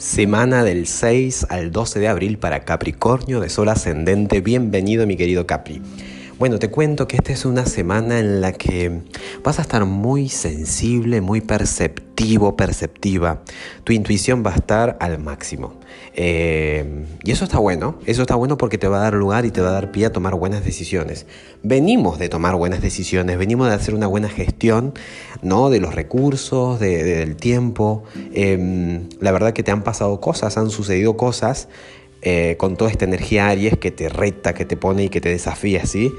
Semana 0.00 0.64
del 0.64 0.86
6 0.86 1.48
al 1.50 1.72
12 1.72 2.00
de 2.00 2.08
abril 2.08 2.38
para 2.38 2.64
Capricornio 2.64 3.38
de 3.38 3.50
Sol 3.50 3.68
Ascendente. 3.68 4.40
Bienvenido 4.40 5.06
mi 5.06 5.14
querido 5.18 5.46
Capri. 5.46 5.82
Bueno, 6.40 6.58
te 6.58 6.70
cuento 6.70 7.06
que 7.06 7.16
esta 7.16 7.34
es 7.34 7.44
una 7.44 7.66
semana 7.66 8.18
en 8.18 8.40
la 8.40 8.52
que 8.52 9.02
vas 9.44 9.58
a 9.58 9.62
estar 9.62 9.84
muy 9.84 10.30
sensible, 10.30 11.20
muy 11.20 11.42
perceptivo, 11.42 12.56
perceptiva. 12.56 13.42
Tu 13.84 13.92
intuición 13.92 14.42
va 14.42 14.52
a 14.52 14.54
estar 14.54 14.96
al 15.00 15.18
máximo. 15.18 15.74
Eh, 16.14 17.04
y 17.24 17.30
eso 17.30 17.44
está 17.44 17.58
bueno, 17.58 17.98
eso 18.06 18.22
está 18.22 18.36
bueno 18.36 18.56
porque 18.56 18.78
te 18.78 18.88
va 18.88 18.96
a 18.96 19.02
dar 19.02 19.12
lugar 19.12 19.44
y 19.44 19.50
te 19.50 19.60
va 19.60 19.68
a 19.68 19.72
dar 19.72 19.92
pie 19.92 20.06
a 20.06 20.12
tomar 20.12 20.34
buenas 20.34 20.64
decisiones. 20.64 21.26
Venimos 21.62 22.18
de 22.18 22.30
tomar 22.30 22.56
buenas 22.56 22.80
decisiones, 22.80 23.36
venimos 23.36 23.68
de 23.68 23.74
hacer 23.74 23.94
una 23.94 24.06
buena 24.06 24.30
gestión 24.30 24.94
¿no? 25.42 25.68
de 25.68 25.78
los 25.78 25.94
recursos, 25.94 26.80
del 26.80 27.36
tiempo. 27.36 28.04
Em, 28.32 29.10
la 29.20 29.30
verdad 29.30 29.52
que 29.52 29.62
te 29.62 29.72
han 29.72 29.82
pasado 29.82 30.22
cosas, 30.22 30.56
han 30.56 30.70
sucedido 30.70 31.18
cosas 31.18 31.68
eh, 32.22 32.56
con 32.58 32.76
toda 32.76 32.90
esta 32.90 33.04
energía 33.04 33.48
Aries 33.48 33.78
que 33.78 33.90
te 33.90 34.08
reta, 34.08 34.54
que 34.54 34.64
te 34.64 34.76
pone 34.76 35.04
y 35.04 35.08
que 35.08 35.20
te 35.20 35.28
desafía, 35.28 35.86
¿sí? 35.86 36.12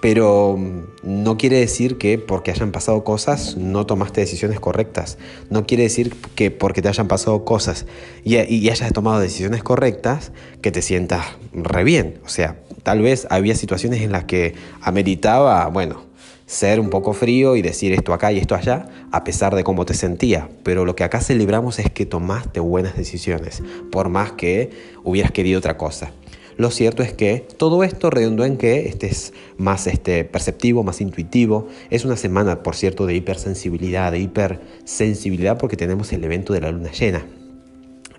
Pero 0.00 0.56
mm, 0.56 0.82
no 1.02 1.36
quiere 1.38 1.58
decir 1.58 1.98
que 1.98 2.18
porque 2.18 2.50
hayan 2.50 2.70
pasado 2.70 3.02
cosas 3.04 3.56
no 3.56 3.86
tomaste 3.86 4.20
decisiones 4.20 4.60
correctas. 4.60 5.18
No 5.50 5.66
quiere 5.66 5.84
decir 5.84 6.14
que 6.34 6.50
porque 6.50 6.82
te 6.82 6.88
hayan 6.88 7.08
pasado 7.08 7.44
cosas 7.44 7.86
y, 8.24 8.36
y 8.36 8.70
hayas 8.70 8.92
tomado 8.92 9.20
decisiones 9.20 9.62
correctas 9.62 10.32
que 10.62 10.70
te 10.70 10.82
sientas 10.82 11.24
re 11.52 11.84
bien. 11.84 12.20
O 12.24 12.28
sea, 12.28 12.60
tal 12.82 13.00
vez 13.00 13.26
había 13.30 13.54
situaciones 13.54 14.02
en 14.02 14.12
las 14.12 14.24
que 14.24 14.54
ameritaba, 14.80 15.66
bueno, 15.68 16.07
ser 16.48 16.80
un 16.80 16.88
poco 16.88 17.12
frío 17.12 17.56
y 17.56 17.62
decir 17.62 17.92
esto 17.92 18.14
acá 18.14 18.32
y 18.32 18.38
esto 18.38 18.54
allá, 18.54 18.86
a 19.12 19.22
pesar 19.22 19.54
de 19.54 19.64
cómo 19.64 19.84
te 19.84 19.92
sentía. 19.92 20.48
Pero 20.62 20.86
lo 20.86 20.96
que 20.96 21.04
acá 21.04 21.20
celebramos 21.20 21.78
es 21.78 21.90
que 21.90 22.06
tomaste 22.06 22.58
buenas 22.58 22.96
decisiones, 22.96 23.62
por 23.92 24.08
más 24.08 24.32
que 24.32 24.70
hubieras 25.04 25.30
querido 25.30 25.58
otra 25.58 25.76
cosa. 25.76 26.10
Lo 26.56 26.70
cierto 26.70 27.02
es 27.02 27.12
que 27.12 27.46
todo 27.58 27.84
esto 27.84 28.08
redundó 28.08 28.46
en 28.46 28.56
que 28.56 28.88
estés 28.88 29.34
más 29.58 29.86
este, 29.86 30.24
perceptivo, 30.24 30.82
más 30.82 31.02
intuitivo. 31.02 31.68
Es 31.90 32.06
una 32.06 32.16
semana, 32.16 32.62
por 32.62 32.74
cierto, 32.74 33.04
de 33.04 33.14
hipersensibilidad, 33.14 34.10
de 34.10 34.18
hipersensibilidad 34.18 35.58
porque 35.58 35.76
tenemos 35.76 36.12
el 36.14 36.24
evento 36.24 36.54
de 36.54 36.62
la 36.62 36.72
luna 36.72 36.90
llena. 36.90 37.26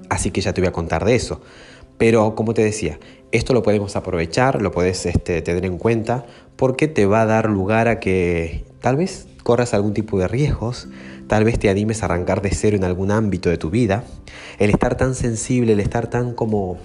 Así 0.07 0.29
que 0.29 0.39
ya 0.39 0.53
te 0.53 0.61
voy 0.61 0.67
a 0.67 0.71
contar 0.71 1.03
de 1.03 1.15
eso. 1.15 1.41
Pero 1.97 2.33
como 2.33 2.53
te 2.53 2.63
decía, 2.63 2.97
esto 3.31 3.53
lo 3.53 3.63
podemos 3.63 3.95
aprovechar, 3.95 4.61
lo 4.61 4.71
puedes 4.71 5.05
este, 5.05 5.41
tener 5.41 5.65
en 5.65 5.77
cuenta 5.77 6.25
porque 6.55 6.87
te 6.87 7.05
va 7.05 7.21
a 7.21 7.25
dar 7.25 7.49
lugar 7.49 7.87
a 7.87 7.99
que 7.99 8.65
tal 8.81 8.97
vez 8.97 9.27
corras 9.43 9.73
algún 9.73 9.93
tipo 9.93 10.19
de 10.19 10.27
riesgos, 10.27 10.87
tal 11.27 11.43
vez 11.43 11.59
te 11.59 11.69
animes 11.69 12.01
a 12.01 12.05
arrancar 12.05 12.41
de 12.41 12.51
cero 12.51 12.75
en 12.75 12.83
algún 12.83 13.11
ámbito 13.11 13.49
de 13.49 13.57
tu 13.57 13.69
vida. 13.69 14.03
El 14.57 14.69
estar 14.69 14.97
tan 14.97 15.15
sensible, 15.15 15.73
el 15.73 15.79
estar 15.79 16.07
tan 16.07 16.33
como 16.33 16.77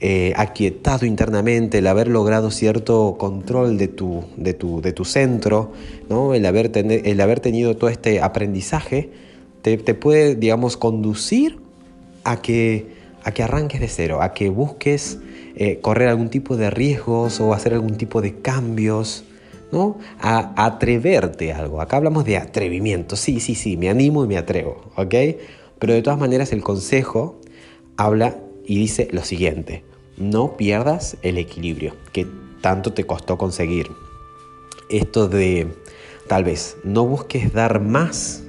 eh, 0.00 0.34
aquietado 0.36 1.06
internamente, 1.06 1.78
el 1.78 1.86
haber 1.86 2.08
logrado 2.08 2.50
cierto 2.50 3.16
control 3.18 3.78
de 3.78 3.88
tu, 3.88 4.24
de 4.36 4.52
tu, 4.52 4.82
de 4.82 4.92
tu 4.92 5.04
centro, 5.04 5.72
¿no? 6.10 6.34
el, 6.34 6.44
haber 6.44 6.70
el 6.76 7.20
haber 7.20 7.40
tenido 7.40 7.76
todo 7.76 7.88
este 7.88 8.20
aprendizaje, 8.20 9.10
te, 9.62 9.78
te 9.78 9.94
puede, 9.94 10.34
digamos, 10.34 10.76
conducir 10.76 11.58
a 12.24 12.42
que 12.42 12.95
a 13.26 13.32
que 13.32 13.42
arranques 13.42 13.80
de 13.80 13.88
cero, 13.88 14.22
a 14.22 14.32
que 14.32 14.50
busques 14.50 15.18
eh, 15.56 15.80
correr 15.80 16.08
algún 16.08 16.30
tipo 16.30 16.56
de 16.56 16.70
riesgos 16.70 17.40
o 17.40 17.54
hacer 17.54 17.74
algún 17.74 17.96
tipo 17.96 18.22
de 18.22 18.36
cambios, 18.40 19.24
¿no? 19.72 19.98
A, 20.20 20.64
atreverte 20.64 21.52
a 21.52 21.58
algo. 21.58 21.80
Acá 21.80 21.96
hablamos 21.96 22.24
de 22.24 22.36
atrevimiento. 22.36 23.16
Sí, 23.16 23.40
sí, 23.40 23.56
sí, 23.56 23.76
me 23.76 23.88
animo 23.88 24.24
y 24.24 24.28
me 24.28 24.38
atrevo, 24.38 24.92
¿ok? 24.94 25.14
Pero 25.80 25.92
de 25.92 26.02
todas 26.02 26.20
maneras 26.20 26.52
el 26.52 26.62
consejo 26.62 27.40
habla 27.96 28.36
y 28.64 28.78
dice 28.78 29.08
lo 29.10 29.24
siguiente, 29.24 29.82
no 30.16 30.56
pierdas 30.56 31.16
el 31.22 31.36
equilibrio 31.36 31.96
que 32.12 32.28
tanto 32.60 32.92
te 32.92 33.02
costó 33.02 33.38
conseguir. 33.38 33.88
Esto 34.88 35.26
de 35.26 35.66
tal 36.28 36.44
vez 36.44 36.76
no 36.84 37.04
busques 37.04 37.52
dar 37.52 37.80
más 37.80 38.44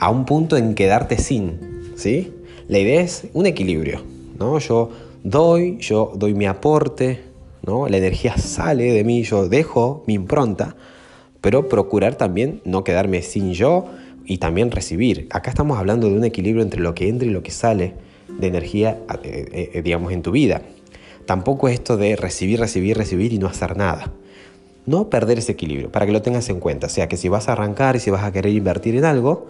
a 0.00 0.10
un 0.10 0.24
punto 0.24 0.56
en 0.56 0.74
quedarte 0.74 1.18
sin, 1.18 1.92
¿sí? 1.94 2.32
La 2.66 2.78
idea 2.78 3.02
es 3.02 3.26
un 3.34 3.44
equilibrio, 3.44 4.00
¿no? 4.38 4.58
Yo 4.58 4.90
doy, 5.22 5.76
yo 5.80 6.12
doy 6.14 6.32
mi 6.32 6.46
aporte, 6.46 7.20
¿no? 7.66 7.88
La 7.88 7.98
energía 7.98 8.38
sale 8.38 8.92
de 8.92 9.04
mí, 9.04 9.22
yo 9.22 9.48
dejo 9.48 10.02
mi 10.06 10.14
impronta, 10.14 10.74
pero 11.42 11.68
procurar 11.68 12.14
también 12.14 12.62
no 12.64 12.82
quedarme 12.82 13.20
sin 13.20 13.52
yo 13.52 13.86
y 14.24 14.38
también 14.38 14.70
recibir. 14.70 15.28
Acá 15.30 15.50
estamos 15.50 15.78
hablando 15.78 16.08
de 16.08 16.14
un 16.14 16.24
equilibrio 16.24 16.62
entre 16.62 16.80
lo 16.80 16.94
que 16.94 17.08
entra 17.08 17.28
y 17.28 17.30
lo 17.30 17.42
que 17.42 17.50
sale 17.50 17.92
de 18.28 18.46
energía, 18.46 18.98
eh, 19.22 19.70
eh, 19.74 19.82
digamos, 19.82 20.12
en 20.12 20.22
tu 20.22 20.30
vida. 20.30 20.62
Tampoco 21.26 21.68
es 21.68 21.74
esto 21.74 21.98
de 21.98 22.16
recibir, 22.16 22.60
recibir, 22.60 22.96
recibir 22.96 23.34
y 23.34 23.38
no 23.38 23.46
hacer 23.46 23.76
nada. 23.76 24.12
No 24.86 25.10
perder 25.10 25.38
ese 25.38 25.52
equilibrio, 25.52 25.92
para 25.92 26.06
que 26.06 26.12
lo 26.12 26.22
tengas 26.22 26.48
en 26.48 26.60
cuenta. 26.60 26.86
O 26.86 26.90
sea, 26.90 27.08
que 27.08 27.18
si 27.18 27.28
vas 27.28 27.48
a 27.48 27.52
arrancar 27.52 27.96
y 27.96 28.00
si 28.00 28.10
vas 28.10 28.24
a 28.24 28.32
querer 28.32 28.52
invertir 28.52 28.96
en 28.96 29.04
algo, 29.04 29.46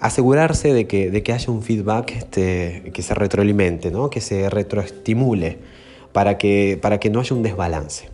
asegurarse 0.00 0.72
de 0.72 0.86
que, 0.86 1.10
de 1.10 1.22
que 1.22 1.32
haya 1.32 1.52
un 1.52 1.62
feedback 1.62 2.12
este, 2.12 2.90
que 2.92 3.02
se 3.02 3.14
retroalimente, 3.14 3.90
¿no? 3.90 4.10
que 4.10 4.20
se 4.20 4.50
retroestimule, 4.50 5.58
para 6.12 6.38
que, 6.38 6.78
para 6.80 6.98
que 7.00 7.10
no 7.10 7.20
haya 7.20 7.34
un 7.34 7.42
desbalance. 7.42 8.08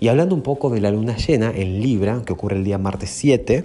Y 0.00 0.08
hablando 0.08 0.34
un 0.34 0.42
poco 0.42 0.68
de 0.70 0.80
la 0.80 0.90
luna 0.90 1.16
llena 1.16 1.52
en 1.54 1.80
Libra, 1.80 2.22
que 2.26 2.32
ocurre 2.32 2.56
el 2.56 2.64
día 2.64 2.76
martes 2.76 3.10
7, 3.10 3.64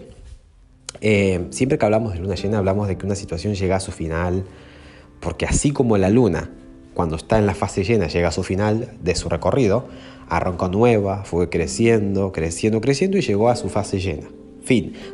eh, 1.02 1.48
siempre 1.50 1.78
que 1.78 1.86
hablamos 1.86 2.14
de 2.14 2.20
luna 2.20 2.36
llena 2.36 2.58
hablamos 2.60 2.88
de 2.88 2.98
que 2.98 3.06
una 3.06 3.16
situación 3.16 3.56
llega 3.56 3.76
a 3.76 3.80
su 3.80 3.92
final, 3.92 4.46
porque 5.20 5.46
así 5.46 5.72
como 5.72 5.98
la 5.98 6.10
luna, 6.10 6.52
cuando 6.94 7.16
está 7.16 7.38
en 7.38 7.46
la 7.46 7.56
fase 7.56 7.84
llena, 7.84 8.08
llega 8.08 8.30
a 8.30 8.32
su 8.32 8.44
final 8.44 8.94
de 9.02 9.16
su 9.16 9.30
recorrido, 9.30 9.88
arrancó 10.30 10.70
nueva, 10.70 11.24
fue 11.26 11.50
creciendo, 11.50 12.32
creciendo, 12.32 12.82
creciendo 12.82 13.18
y 13.18 13.22
llegó 13.22 13.50
a 13.50 13.56
su 13.56 13.70
fase 13.70 14.00
llena. 14.00 14.28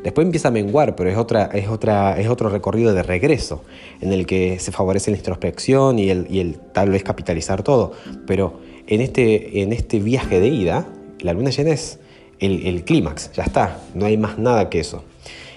Después 0.04 0.26
empieza 0.26 0.48
a 0.48 0.52
menguar, 0.52 0.96
pero 0.96 1.10
es, 1.10 1.18
otro 1.18 2.50
recorrido 2.50 2.94
de 2.94 3.04
regreso, 3.04 3.64
en 4.02 4.12
el 4.12 4.26
que 4.26 4.60
se 4.60 4.72
favorece 4.72 5.12
la 5.12 5.18
introspección 5.18 6.00
y 6.00 6.10
el, 6.10 6.60
tal 6.74 6.90
vez 6.90 7.04
capitalizar 7.04 7.64
todo. 7.64 7.92
Pero 8.26 8.60
en 8.88 9.02
este, 9.02 9.62
en 9.62 9.74
este 9.74 10.00
viaje 10.00 10.40
de 10.40 10.48
ida, 10.48 10.88
la 11.20 11.34
luna 11.34 11.52
llena 11.52 11.72
es 11.72 12.00
el, 12.40 12.66
el 12.66 12.84
clímax, 12.84 13.32
ya 13.34 13.44
está, 13.44 13.80
no 13.94 14.06
hay 14.06 14.18
más 14.18 14.40
nada 14.40 14.70
que 14.70 14.80
eso. 14.80 15.04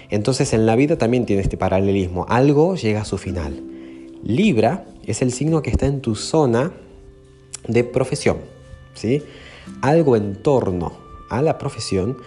Entonces 0.09 0.53
en 0.53 0.65
la 0.65 0.75
vida 0.75 0.97
también 0.97 1.25
tiene 1.25 1.41
este 1.41 1.57
paralelismo, 1.57 2.25
algo 2.29 2.75
llega 2.75 3.01
a 3.01 3.05
su 3.05 3.17
final. 3.17 3.61
Libra 4.23 4.85
es 5.05 5.21
el 5.21 5.31
signo 5.31 5.61
que 5.61 5.69
está 5.69 5.85
en 5.85 6.01
tu 6.01 6.15
zona 6.15 6.71
de 7.67 7.83
profesión, 7.83 8.37
¿sí? 8.93 9.23
Algo 9.81 10.15
en 10.15 10.35
torno 10.35 10.93
a 11.29 11.41
la 11.41 11.57
profesión 11.57 12.17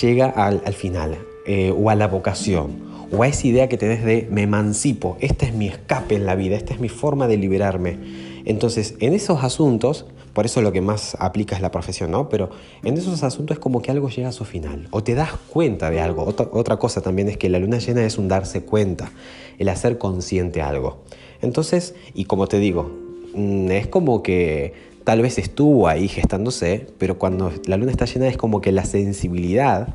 llega 0.00 0.26
al, 0.26 0.74
final, 0.74 1.18
eh, 1.46 1.74
o 1.76 1.90
a 1.90 1.94
la 1.94 2.06
vocación, 2.06 2.90
o 3.12 3.22
a 3.22 3.28
esa 3.28 3.46
idea 3.46 3.68
que 3.68 3.76
te 3.76 3.88
des 3.88 4.04
de 4.04 4.28
me 4.30 4.42
emancipo, 4.42 5.16
este 5.20 5.46
es 5.46 5.54
mi 5.54 5.66
escape 5.66 6.14
en 6.14 6.26
la 6.26 6.34
vida, 6.34 6.56
esta 6.56 6.74
es 6.74 6.80
mi 6.80 6.88
forma 6.88 7.26
de 7.26 7.36
liberarme. 7.36 7.98
Entonces, 8.44 8.94
en 9.00 9.12
esos 9.12 9.42
asuntos, 9.42 10.06
por 10.32 10.46
eso 10.46 10.62
lo 10.62 10.72
que 10.72 10.80
más 10.80 11.16
aplica 11.18 11.56
es 11.56 11.62
la 11.62 11.70
profesión, 11.70 12.12
¿no? 12.12 12.28
Pero 12.28 12.50
en 12.84 12.96
esos 12.96 13.22
asuntos 13.22 13.56
es 13.56 13.60
como 13.60 13.82
que 13.82 13.90
algo 13.90 14.08
llega 14.08 14.28
a 14.28 14.32
su 14.32 14.44
final, 14.44 14.86
o 14.90 15.02
te 15.02 15.14
das 15.14 15.32
cuenta 15.48 15.90
de 15.90 16.00
algo. 16.00 16.24
Otra, 16.24 16.48
otra 16.52 16.78
cosa 16.78 17.00
también 17.00 17.28
es 17.28 17.36
que 17.36 17.48
la 17.48 17.58
luna 17.58 17.78
llena 17.78 18.04
es 18.04 18.16
un 18.16 18.28
darse 18.28 18.62
cuenta, 18.62 19.10
el 19.58 19.68
hacer 19.68 19.98
consciente 19.98 20.62
algo. 20.62 21.02
Entonces, 21.42 21.94
y 22.14 22.24
como 22.26 22.46
te 22.46 22.58
digo, 22.58 22.90
mm, 23.34 23.70
es 23.70 23.86
como 23.88 24.22
que 24.22 24.89
tal 25.04 25.22
vez 25.22 25.38
estuvo 25.38 25.88
ahí 25.88 26.08
gestándose, 26.08 26.86
pero 26.98 27.18
cuando 27.18 27.52
la 27.66 27.76
luna 27.76 27.90
está 27.90 28.04
llena 28.04 28.28
es 28.28 28.36
como 28.36 28.60
que 28.60 28.72
la 28.72 28.84
sensibilidad, 28.84 29.94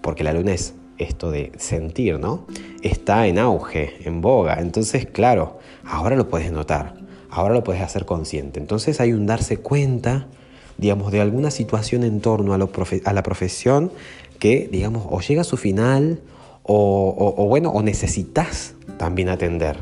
porque 0.00 0.24
la 0.24 0.32
luna 0.32 0.52
es 0.52 0.74
esto 0.98 1.30
de 1.30 1.52
sentir, 1.58 2.18
¿no? 2.20 2.46
Está 2.82 3.26
en 3.26 3.38
auge, 3.38 3.94
en 4.04 4.20
boga. 4.20 4.60
Entonces, 4.60 5.06
claro, 5.06 5.58
ahora 5.84 6.16
lo 6.16 6.28
puedes 6.28 6.52
notar, 6.52 6.94
ahora 7.30 7.54
lo 7.54 7.64
puedes 7.64 7.82
hacer 7.82 8.04
consciente. 8.04 8.60
Entonces 8.60 9.00
hay 9.00 9.12
un 9.12 9.26
darse 9.26 9.58
cuenta, 9.58 10.28
digamos, 10.78 11.10
de 11.10 11.20
alguna 11.20 11.50
situación 11.50 12.04
en 12.04 12.20
torno 12.20 12.54
a, 12.54 12.58
la 12.58 13.22
profesión 13.22 13.90
que, 14.38 14.68
digamos, 14.70 15.06
o 15.10 15.20
llega 15.20 15.40
a 15.40 15.44
su 15.44 15.56
final 15.56 16.20
o, 16.62 17.34
o 17.36 17.46
bueno, 17.46 17.70
o 17.70 17.82
necesitas 17.82 18.74
también 18.98 19.28
atender. 19.28 19.78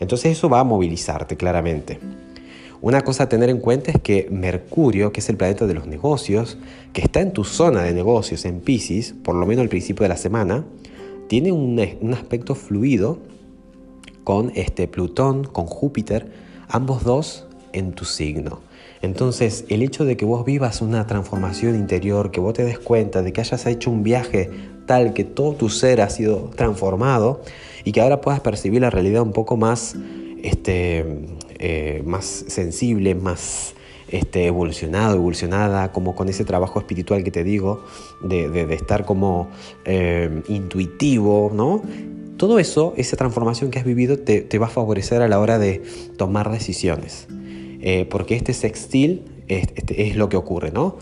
Entonces 0.00 0.32
eso 0.32 0.48
va 0.48 0.60
a 0.60 0.64
movilizarte 0.64 1.36
claramente. 1.36 1.98
Una 2.82 3.02
cosa 3.02 3.24
a 3.24 3.28
tener 3.28 3.50
en 3.50 3.58
cuenta 3.58 3.90
es 3.90 4.00
que 4.00 4.28
Mercurio, 4.30 5.12
que 5.12 5.20
es 5.20 5.28
el 5.28 5.36
planeta 5.36 5.66
de 5.66 5.74
los 5.74 5.86
negocios, 5.86 6.56
que 6.94 7.02
está 7.02 7.20
en 7.20 7.32
tu 7.32 7.44
zona 7.44 7.82
de 7.82 7.92
negocios 7.92 8.46
en 8.46 8.60
Pisces, 8.60 9.14
por 9.22 9.34
lo 9.34 9.44
menos 9.44 9.62
al 9.62 9.68
principio 9.68 10.04
de 10.04 10.08
la 10.08 10.16
semana, 10.16 10.64
tiene 11.28 11.52
un, 11.52 11.78
aspecto 12.14 12.54
fluido 12.54 13.18
con 14.24 14.50
este 14.54 14.88
Plutón, 14.88 15.44
con 15.44 15.66
Júpiter, 15.66 16.32
ambos 16.68 17.04
dos 17.04 17.46
en 17.74 17.92
tu 17.92 18.06
signo. 18.06 18.60
Entonces, 19.02 19.66
el 19.68 19.82
hecho 19.82 20.06
de 20.06 20.16
que 20.16 20.24
vos 20.24 20.46
vivas 20.46 20.80
una 20.80 21.06
transformación 21.06 21.74
interior, 21.74 22.30
que 22.30 22.40
vos 22.40 22.54
te 22.54 22.64
des 22.64 22.78
cuenta 22.78 23.22
de 23.22 23.32
que 23.32 23.42
hayas 23.42 23.66
hecho 23.66 23.90
un 23.90 24.02
viaje 24.02 24.50
tal 24.86 25.12
que 25.12 25.24
todo 25.24 25.52
tu 25.52 25.68
ser 25.68 26.00
ha 26.00 26.08
sido 26.08 26.50
transformado 26.56 27.42
y 27.84 27.92
que 27.92 28.00
ahora 28.00 28.20
puedas 28.20 28.40
percibir 28.40 28.80
la 28.80 28.90
realidad 28.90 29.22
un 29.22 29.32
poco 29.32 29.56
más 29.56 29.94
este, 30.42 31.04
eh, 31.62 32.02
más 32.06 32.24
sensible, 32.48 33.14
más 33.14 33.74
este, 34.08 34.46
evolucionado, 34.46 35.16
evolucionada, 35.16 35.92
como 35.92 36.14
con 36.14 36.30
ese 36.30 36.44
trabajo 36.44 36.78
espiritual 36.78 37.22
que 37.22 37.30
te 37.30 37.44
digo, 37.44 37.84
de, 38.22 38.66
estar 38.74 39.04
como 39.04 39.48
eh, 39.84 40.42
intuitivo, 40.48 41.52
¿no? 41.54 41.82
Todo 42.38 42.58
eso, 42.58 42.94
esa 42.96 43.18
transformación 43.18 43.70
que 43.70 43.78
has 43.78 43.84
vivido, 43.84 44.18
te, 44.18 44.58
va 44.58 44.66
a 44.66 44.70
favorecer 44.70 45.20
a 45.20 45.28
la 45.28 45.38
hora 45.38 45.58
de 45.58 45.82
tomar 46.16 46.50
decisiones. 46.50 47.28
Eh, 47.82 48.06
porque 48.10 48.36
este 48.36 48.54
sextil 48.54 49.24
es, 49.46 49.68
este, 49.74 50.08
es 50.08 50.16
lo 50.16 50.30
que 50.30 50.38
ocurre, 50.38 50.70
¿no? 50.70 50.96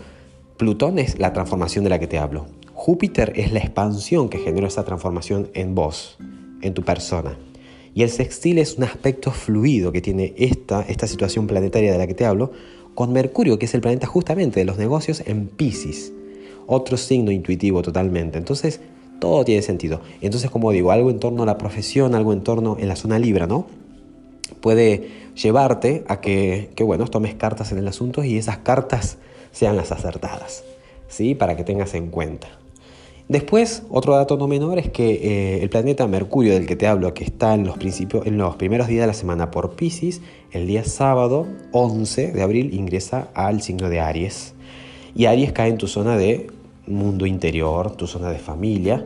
Plutón 0.57 0.99
es 0.99 1.19
la 1.19 1.31
transformación 1.31 1.85
de 1.85 1.89
la 1.89 1.99
que 1.99 2.07
te 2.07 2.17
hablo. 2.17 2.47
Júpiter 2.73 3.31
es 3.37 3.53
la 3.53 3.59
expansión 3.59 4.27
que 4.27 4.39
genera 4.39 4.67
esa 4.67 4.83
transformación 4.83 5.49
en 5.53 5.73
vos, 5.73 6.17
en 6.61 6.73
tu 6.73 6.83
persona. 6.83 7.37
Y 7.93 8.03
el 8.03 8.09
sextil 8.09 8.59
es 8.59 8.77
un 8.77 8.83
aspecto 8.83 9.31
fluido 9.31 9.91
que 9.91 10.01
tiene 10.01 10.33
esta, 10.37 10.81
esta 10.81 11.07
situación 11.07 11.47
planetaria 11.47 11.91
de 11.91 11.97
la 11.97 12.07
que 12.07 12.13
te 12.13 12.25
hablo, 12.25 12.51
con 12.95 13.13
Mercurio, 13.13 13.57
que 13.57 13.65
es 13.65 13.73
el 13.73 13.81
planeta 13.81 14.07
justamente 14.07 14.59
de 14.59 14.65
los 14.65 14.77
negocios, 14.77 15.23
en 15.25 15.47
Pisces. 15.47 16.11
Otro 16.67 16.97
signo 16.97 17.31
intuitivo 17.31 17.81
totalmente. 17.81 18.37
Entonces, 18.37 18.79
todo 19.19 19.43
tiene 19.45 19.61
sentido. 19.61 20.01
Entonces, 20.21 20.49
como 20.49 20.71
digo, 20.71 20.91
algo 20.91 21.09
en 21.09 21.19
torno 21.19 21.43
a 21.43 21.45
la 21.45 21.57
profesión, 21.57 22.15
algo 22.15 22.33
en 22.33 22.41
torno 22.41 22.77
en 22.79 22.87
la 22.87 22.95
zona 22.95 23.19
Libra, 23.19 23.47
¿no? 23.47 23.67
Puede 24.61 25.09
llevarte 25.35 26.03
a 26.07 26.21
que, 26.21 26.69
que 26.75 26.83
bueno, 26.83 27.07
tomes 27.07 27.35
cartas 27.35 27.71
en 27.71 27.77
el 27.77 27.87
asunto 27.87 28.23
y 28.23 28.37
esas 28.37 28.57
cartas 28.57 29.17
sean 29.51 29.77
las 29.77 29.91
acertadas, 29.91 30.63
¿sí? 31.07 31.35
Para 31.35 31.55
que 31.55 31.63
tengas 31.63 31.93
en 31.93 32.07
cuenta. 32.07 32.49
Después, 33.29 33.83
otro 33.91 34.15
dato 34.15 34.37
no 34.37 34.47
menor 34.47 34.79
es 34.79 34.89
que 34.89 35.11
eh, 35.11 35.61
el 35.61 35.69
planeta 35.69 36.07
Mercurio 36.07 36.55
del 36.55 36.65
que 36.65 36.75
te 36.75 36.87
hablo, 36.87 37.13
que 37.13 37.23
está 37.23 37.53
en 37.53 37.63
los, 37.63 37.77
en 38.25 38.37
los 38.39 38.55
primeros 38.55 38.87
días 38.87 39.01
de 39.01 39.07
la 39.07 39.13
semana 39.13 39.51
por 39.51 39.75
Pisces, 39.75 40.21
el 40.51 40.65
día 40.65 40.83
sábado 40.83 41.45
11 41.71 42.31
de 42.31 42.41
abril 42.41 42.73
ingresa 42.73 43.27
al 43.35 43.61
signo 43.61 43.87
de 43.87 43.99
Aries. 43.99 44.55
Y 45.13 45.25
Aries 45.25 45.51
cae 45.51 45.69
en 45.69 45.77
tu 45.77 45.85
zona 45.85 46.17
de 46.17 46.47
mundo 46.87 47.27
interior, 47.27 47.91
tu 47.91 48.07
zona 48.07 48.31
de 48.31 48.39
familia. 48.39 49.05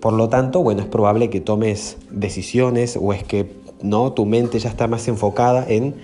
Por 0.00 0.14
lo 0.14 0.28
tanto, 0.28 0.60
bueno, 0.60 0.80
es 0.80 0.88
probable 0.88 1.30
que 1.30 1.40
tomes 1.40 1.96
decisiones 2.10 2.98
o 3.00 3.12
es 3.12 3.22
que 3.22 3.52
no, 3.80 4.14
tu 4.14 4.26
mente 4.26 4.58
ya 4.58 4.68
está 4.68 4.88
más 4.88 5.06
enfocada 5.06 5.64
en 5.68 5.94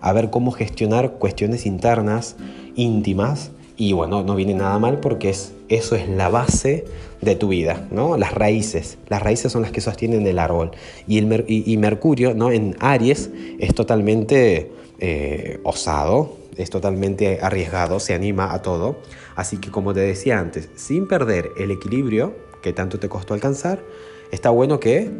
a 0.00 0.12
ver 0.12 0.30
cómo 0.30 0.52
gestionar 0.52 1.14
cuestiones 1.14 1.66
internas, 1.66 2.36
íntimas, 2.76 3.50
y 3.80 3.94
bueno, 3.94 4.22
no 4.22 4.36
viene 4.36 4.52
nada 4.52 4.78
mal 4.78 5.00
porque 5.00 5.30
es, 5.30 5.54
eso 5.70 5.96
es 5.96 6.06
la 6.06 6.28
base 6.28 6.84
de 7.22 7.34
tu 7.34 7.48
vida, 7.48 7.88
¿no? 7.90 8.18
Las 8.18 8.34
raíces. 8.34 8.98
Las 9.08 9.22
raíces 9.22 9.50
son 9.50 9.62
las 9.62 9.70
que 9.70 9.80
sostienen 9.80 10.26
el 10.26 10.38
árbol. 10.38 10.72
Y, 11.08 11.16
el 11.16 11.46
y, 11.48 11.76
Mercurio, 11.78 12.34
¿no? 12.34 12.50
En 12.50 12.76
Aries 12.78 13.30
es 13.58 13.74
totalmente 13.74 14.70
eh, 14.98 15.60
osado, 15.62 16.36
es 16.58 16.68
totalmente 16.68 17.38
arriesgado, 17.40 18.00
se 18.00 18.12
anima 18.12 18.52
a 18.52 18.60
todo. 18.60 18.98
Así 19.34 19.56
que 19.56 19.70
como 19.70 19.94
te 19.94 20.00
decía 20.00 20.38
antes, 20.38 20.68
sin 20.76 21.08
perder 21.08 21.48
el 21.56 21.70
equilibrio 21.70 22.34
que 22.62 22.74
tanto 22.74 22.98
te 22.98 23.08
costó 23.08 23.32
alcanzar, 23.32 23.82
está 24.30 24.50
bueno 24.50 24.78
que 24.78 25.10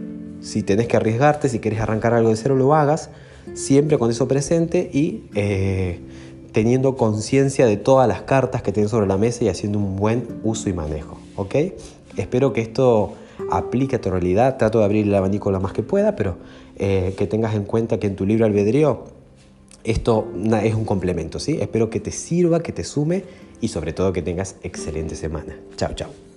si 0.43 0.63
tenés 0.63 0.87
que 0.87 0.99
arriesgarte, 0.99 1.49
si 1.49 1.61
quieres 1.61 1.81
arrancar 1.81 2.13
algo 2.13 2.29
de 2.29 2.37
cero, 2.37 2.57
lo 2.57 2.75
hagas, 2.75 3.09
siempre 3.55 3.97
con 3.97 4.11
eso 4.11 4.29
presente 4.29 4.91
y... 4.93 5.23
Eh, 5.35 5.99
teniendo 6.53 6.97
conciencia 6.97 7.67
de 7.67 7.77
todas 7.77 8.09
las 8.09 8.23
cartas 8.23 8.63
que 8.63 8.73
tienes 8.73 8.91
sobre 8.91 9.07
la 9.07 9.17
mesa 9.17 9.45
y 9.45 9.49
haciendo 9.49 9.79
un 9.79 9.97
buen 9.97 10.27
uso 10.43 10.69
y 10.69 10.73
manejo. 10.73 11.19
¿Ok? 11.37 11.55
Espero 12.17 12.53
que 12.53 12.61
esto 12.61 13.15
aplique 13.51 13.97
a 13.97 14.01
tu 14.01 14.11
realidad. 14.11 14.57
Trato 14.57 14.79
de 14.79 14.85
abrir 14.85 15.07
el 15.07 15.15
abanico 15.15 15.51
lo 15.51 15.61
más 15.61 15.73
que 15.73 15.83
pueda, 15.83 16.17
pero 16.17 16.37
eh, 16.77 17.15
que 17.17 17.27
tengas 17.27 17.55
en 17.55 17.65
cuenta 17.65 17.99
que 17.99 18.07
en 18.07 18.17
tu 18.17 18.27
libro 18.27 18.47
albedrío 18.47 19.05
esto 19.85 20.29
es 20.63 20.75
un 20.75 20.85
complemento. 20.85 21.39
¿sí? 21.39 21.59
Espero 21.61 21.91
que 21.91 22.01
te 22.01 22.11
sirva, 22.11 22.63
que 22.63 22.73
te 22.73 22.85
sume 22.85 23.25
y 23.61 23.69
sobre 23.69 23.93
todo 23.93 24.13
que 24.13 24.23
tengas 24.23 24.57
excelente 24.63 25.17
semana. 25.17 25.57
Chao, 25.77 25.93
chao. 25.95 26.30